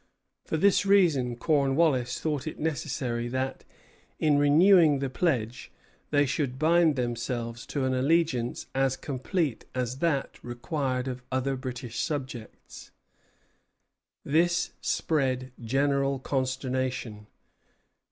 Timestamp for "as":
8.73-8.97, 9.75-9.99